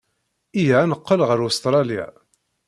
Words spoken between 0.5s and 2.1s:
Iyya ad neqqel ɣer Ustṛalya.